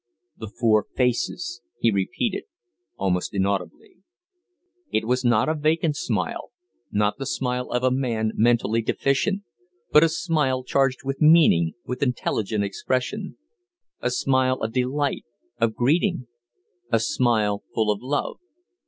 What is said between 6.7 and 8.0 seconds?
not the smile of a